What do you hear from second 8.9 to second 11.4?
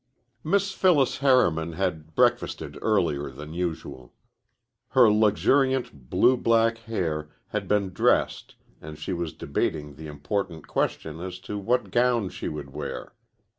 she was debating the important question as